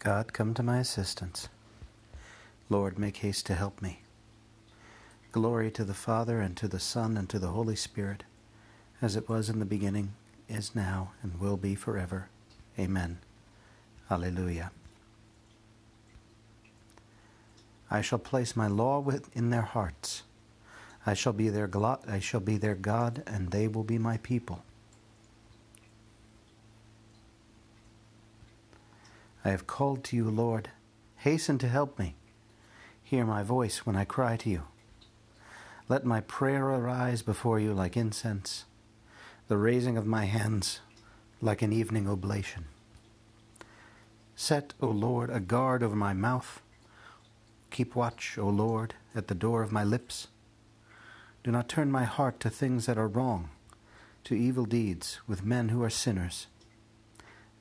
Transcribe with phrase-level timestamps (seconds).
[0.00, 1.50] God, come to my assistance.
[2.70, 4.00] Lord, make haste to help me.
[5.30, 8.24] Glory to the Father, and to the Son, and to the Holy Spirit,
[9.02, 10.14] as it was in the beginning,
[10.48, 12.30] is now, and will be forever.
[12.78, 13.18] Amen.
[14.10, 14.70] Alleluia.
[17.90, 20.22] I shall place my law within their hearts.
[21.04, 24.16] I shall be their glot, I shall be their God, and they will be my
[24.16, 24.62] people.
[29.44, 30.70] I have called to you, Lord.
[31.16, 32.14] Hasten to help me.
[33.02, 34.62] Hear my voice when I cry to you.
[35.88, 38.64] Let my prayer arise before you like incense,
[39.48, 40.80] the raising of my hands
[41.40, 42.66] like an evening oblation.
[44.36, 46.60] Set, O Lord, a guard over my mouth.
[47.70, 50.28] Keep watch, O Lord, at the door of my lips.
[51.42, 53.48] Do not turn my heart to things that are wrong,
[54.24, 56.46] to evil deeds with men who are sinners.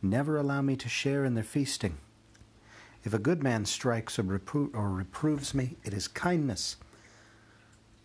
[0.00, 1.98] Never allow me to share in their feasting.
[3.04, 6.76] If a good man strikes or, repro- or reproves me, it is kindness.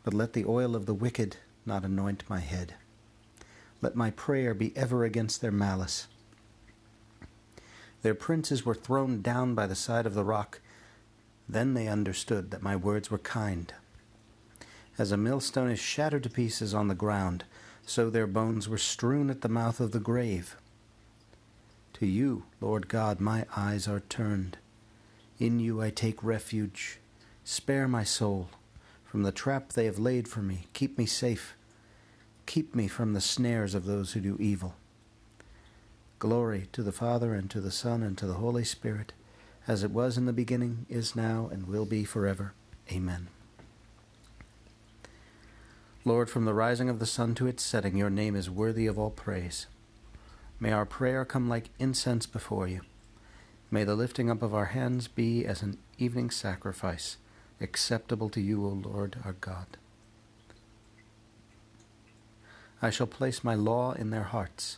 [0.04, 2.76] But let the oil of the wicked not anoint my head.
[3.82, 6.08] Let my prayer be ever against their malice.
[8.02, 10.62] Their princes were thrown down by the side of the rock.
[11.48, 13.74] Then they understood that my words were kind.
[14.98, 17.46] As a millstone is shattered to pieces on the ground,
[17.86, 20.56] so their bones were strewn at the mouth of the grave.
[21.94, 24.58] To you, Lord God, my eyes are turned.
[25.40, 27.00] In you I take refuge.
[27.44, 28.50] Spare my soul
[29.04, 30.68] from the trap they have laid for me.
[30.74, 31.56] Keep me safe.
[32.46, 34.76] Keep me from the snares of those who do evil.
[36.20, 39.14] Glory to the Father, and to the Son, and to the Holy Spirit,
[39.68, 42.54] as it was in the beginning, is now, and will be forever.
[42.92, 43.28] Amen.
[46.06, 48.98] Lord, from the rising of the sun to its setting, your name is worthy of
[48.98, 49.68] all praise.
[50.64, 52.84] May our prayer come like incense before you.
[53.70, 57.18] May the lifting up of our hands be as an evening sacrifice,
[57.60, 59.76] acceptable to you, O Lord our God.
[62.82, 64.78] I shall place my law in their hearts.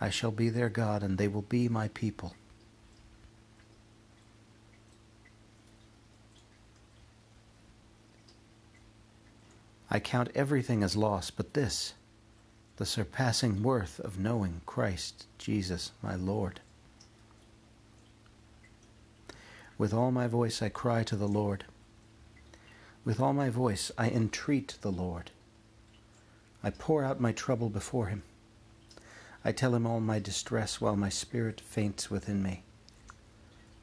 [0.00, 2.36] I shall be their God, and they will be my people.
[9.90, 11.94] I count everything as loss but this
[12.76, 16.60] the surpassing worth of knowing Christ Jesus my Lord.
[19.78, 21.64] With all my voice I cry to the Lord.
[23.04, 25.30] With all my voice I entreat the Lord.
[26.62, 28.22] I pour out my trouble before him.
[29.44, 32.62] I tell him all my distress while my spirit faints within me.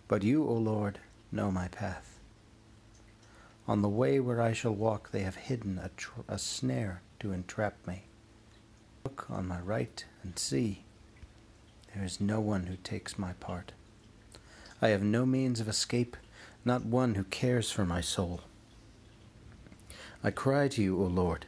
[0.08, 1.00] But you, O Lord,
[1.32, 2.20] know my path.
[3.68, 7.32] On the way where I shall walk, they have hidden a, tr- a snare to
[7.32, 8.04] entrap me.
[9.04, 10.86] Look on my right and see.
[11.94, 13.74] There is no one who takes my part.
[14.82, 16.16] I have no means of escape,
[16.66, 18.42] not one who cares for my soul.
[20.24, 21.46] I cry to you, O Lord.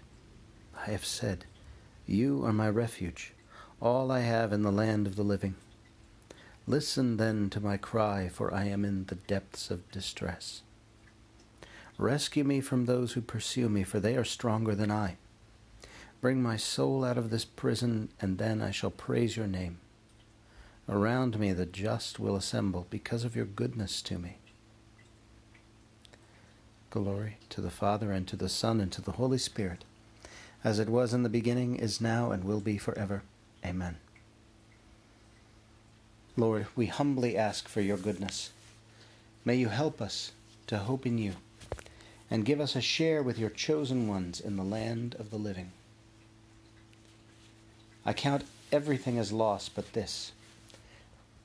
[0.86, 1.46] I have said,
[2.06, 3.34] You are my refuge,
[3.82, 5.56] all I have in the land of the living.
[6.68, 10.62] Listen then to my cry, for I am in the depths of distress.
[11.98, 15.16] Rescue me from those who pursue me, for they are stronger than I.
[16.26, 19.78] Bring my soul out of this prison, and then I shall praise your name.
[20.90, 24.38] Around me the just will assemble because of your goodness to me.
[26.90, 29.84] Glory to the Father, and to the Son, and to the Holy Spirit,
[30.64, 33.22] as it was in the beginning, is now, and will be forever.
[33.64, 33.98] Amen.
[36.36, 38.50] Lord, we humbly ask for your goodness.
[39.46, 40.32] May you help us
[40.66, 41.34] to hope in you,
[42.32, 45.72] and give us a share with your chosen ones in the land of the living.
[48.06, 50.32] I count everything as loss but this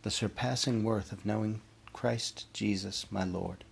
[0.02, 1.60] the surpassing worth of knowing
[1.92, 3.64] Christ Jesus my Lord.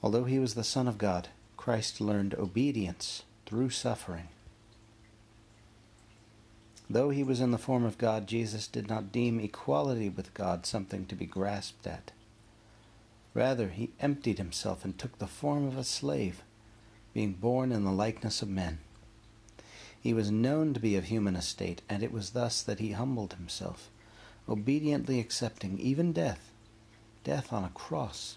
[0.00, 4.28] Although he was the Son of God, Christ learned obedience through suffering.
[6.88, 10.64] Though he was in the form of God, Jesus did not deem equality with God
[10.64, 12.12] something to be grasped at.
[13.34, 16.42] Rather, he emptied himself and took the form of a slave,
[17.12, 18.78] being born in the likeness of men.
[20.00, 23.34] He was known to be of human estate, and it was thus that he humbled
[23.34, 23.90] himself,
[24.48, 26.52] obediently accepting even death,
[27.24, 28.36] death on a cross.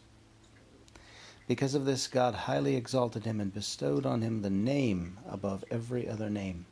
[1.48, 6.08] Because of this, God highly exalted him and bestowed on him the name above every
[6.08, 6.66] other name,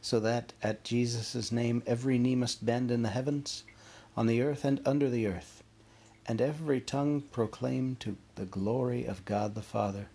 [0.00, 3.64] so that at Jesus' name every knee must bend in the heavens,
[4.16, 5.62] on the earth, and under the earth,
[6.26, 10.08] and every tongue proclaim to the glory of God the Father,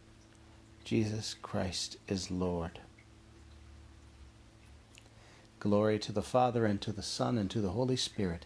[0.87, 2.79] Jesus Christ is Lord.
[5.59, 8.45] Glory to the Father, and to the Son, and to the Holy Spirit,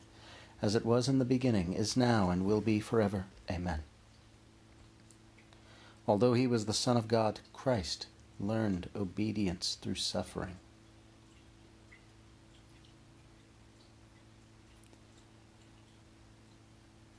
[0.59, 3.27] as it was in the beginning, is now, and will be forever.
[3.47, 3.81] Amen.
[6.07, 8.07] Although he was the Son of God, Christ
[8.39, 10.55] learned obedience through suffering.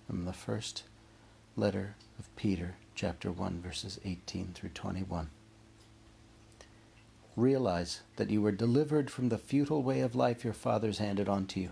[0.09, 0.83] From the first
[1.55, 5.31] letter of Peter, chapter 1, verses 18 through 21.
[7.37, 11.47] Realize that you were delivered from the futile way of life your fathers handed on
[11.47, 11.71] to you,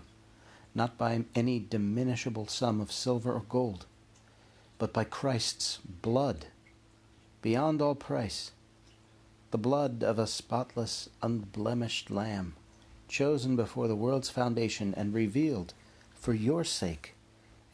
[0.73, 3.85] not by any diminishable sum of silver or gold,
[4.77, 6.47] but by Christ's blood,
[7.41, 8.51] beyond all price,
[9.51, 12.55] the blood of a spotless, unblemished Lamb,
[13.07, 15.73] chosen before the world's foundation and revealed
[16.13, 17.15] for your sake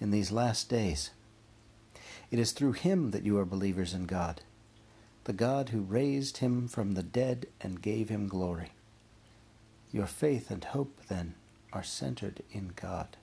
[0.01, 1.11] in these last days.
[2.29, 4.41] It is through him that you are believers in God
[5.27, 8.71] the God who raised him from the dead and gave him glory.
[9.91, 11.35] Your faith and hope, then,
[11.73, 13.17] are centered in God.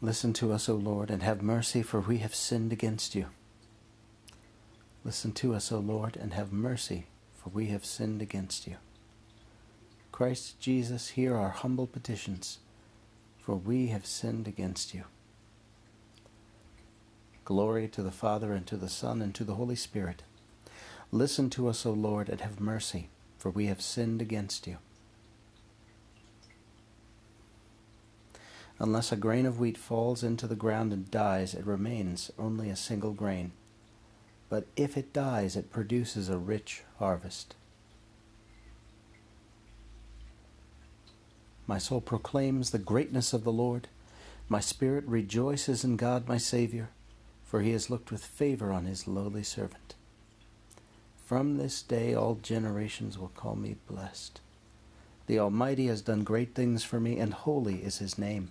[0.00, 3.26] Listen to us, O Lord, and have mercy, for we have sinned against you.
[5.04, 8.76] Listen to us, O Lord, and have mercy, for we have sinned against you.
[10.12, 12.58] Christ Jesus, hear our humble petitions,
[13.40, 15.04] for we have sinned against you.
[17.44, 20.22] Glory to the Father, and to the Son, and to the Holy Spirit.
[21.10, 24.78] Listen to us, O Lord, and have mercy, for we have sinned against you.
[28.80, 32.76] Unless a grain of wheat falls into the ground and dies, it remains only a
[32.76, 33.50] single grain.
[34.48, 37.56] But if it dies, it produces a rich harvest.
[41.66, 43.88] My soul proclaims the greatness of the Lord.
[44.48, 46.88] My spirit rejoices in God my Saviour,
[47.44, 49.94] for he has looked with favor on his lowly servant.
[51.26, 54.40] From this day all generations will call me blessed.
[55.26, 58.50] The Almighty has done great things for me, and holy is his name.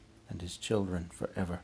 [0.31, 1.61] and his children forever.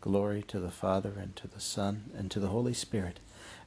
[0.00, 3.18] Glory to the Father, and to the Son, and to the Holy Spirit,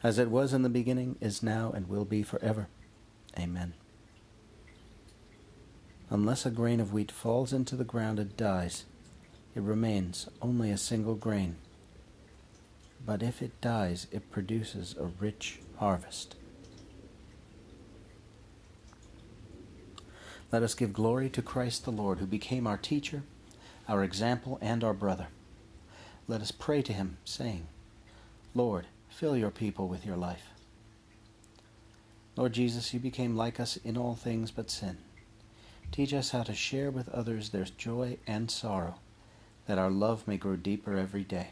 [0.03, 2.67] as it was in the beginning, is now, and will be forever.
[3.37, 3.73] Amen.
[6.09, 8.85] Unless a grain of wheat falls into the ground and dies,
[9.55, 11.55] it remains only a single grain.
[13.03, 16.35] But if it dies, it produces a rich harvest.
[20.51, 23.23] Let us give glory to Christ the Lord, who became our teacher,
[23.87, 25.27] our example, and our brother.
[26.27, 27.67] Let us pray to him, saying,
[28.53, 30.49] Lord, fill your people with your life.
[32.35, 34.97] Lord Jesus, you became like us in all things but sin.
[35.91, 38.95] Teach us how to share with others their joy and sorrow,
[39.65, 41.49] that our love may grow deeper every day.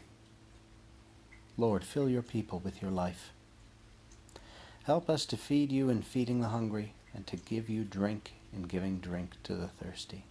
[1.58, 3.30] Lord, fill your people with your life.
[4.84, 8.64] Help us to feed you in feeding the hungry, and to give you drink in
[8.64, 10.24] giving drink to the thirsty.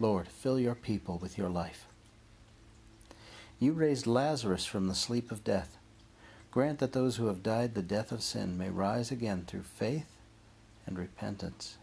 [0.00, 1.86] Lord, fill your people with your life.
[3.60, 5.78] You raised Lazarus from the sleep of death.
[6.50, 10.16] Grant that those who have died the death of sin may rise again through faith
[10.84, 11.76] and repentance.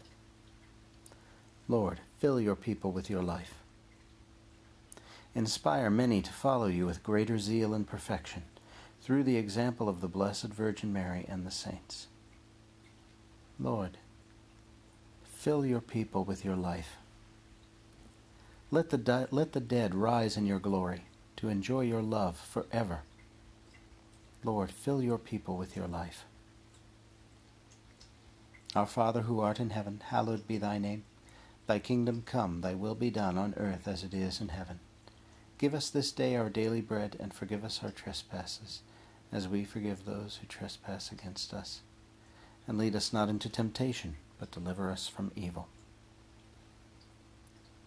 [1.66, 3.54] Lord, fill your people with your life.
[5.34, 8.42] Inspire many to follow you with greater zeal and perfection
[9.00, 12.08] through the example of the Blessed Virgin Mary and the saints.
[13.60, 13.98] Lord,
[15.40, 16.98] Fill your people with your life.
[18.70, 21.04] Let the, di- let the dead rise in your glory
[21.36, 22.98] to enjoy your love forever.
[24.44, 26.26] Lord, fill your people with your life.
[28.76, 31.04] Our Father who art in heaven, hallowed be thy name.
[31.66, 34.80] Thy kingdom come, thy will be done on earth as it is in heaven.
[35.56, 38.82] Give us this day our daily bread, and forgive us our trespasses,
[39.32, 41.80] as we forgive those who trespass against us.
[42.66, 45.68] And lead us not into temptation but deliver us from evil.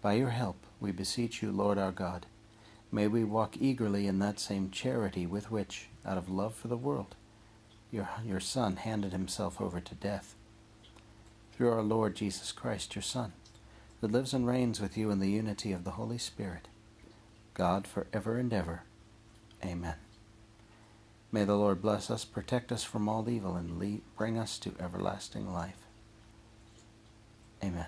[0.01, 2.27] By your help, we beseech you, Lord our God,
[2.91, 6.77] may we walk eagerly in that same charity with which, out of love for the
[6.77, 7.15] world,
[7.91, 10.35] your, your Son, handed himself over to death.
[11.53, 13.33] Through our Lord Jesus Christ, your Son,
[13.99, 16.67] who lives and reigns with you in the unity of the Holy Spirit,
[17.53, 18.83] God for ever and ever.
[19.63, 19.95] Amen.
[21.33, 24.75] May the Lord bless us, protect us from all evil, and lead, bring us to
[24.79, 25.87] everlasting life.
[27.63, 27.87] Amen.